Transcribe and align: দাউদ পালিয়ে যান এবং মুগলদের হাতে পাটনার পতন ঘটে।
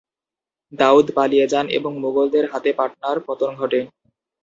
দাউদ 0.73 1.07
পালিয়ে 1.17 1.45
যান 1.47 1.65
এবং 1.77 1.91
মুগলদের 2.03 2.45
হাতে 2.51 2.71
পাটনার 2.77 3.17
পতন 3.27 3.51
ঘটে। 3.55 3.79